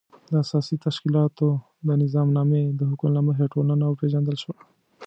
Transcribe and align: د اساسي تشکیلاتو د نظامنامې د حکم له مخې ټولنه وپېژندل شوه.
د 0.29 0.31
اساسي 0.43 0.75
تشکیلاتو 0.85 1.47
د 1.87 1.89
نظامنامې 2.03 2.61
د 2.79 2.81
حکم 2.89 3.09
له 3.17 3.21
مخې 3.27 3.51
ټولنه 3.53 3.83
وپېژندل 3.87 4.35
شوه. 4.43 4.55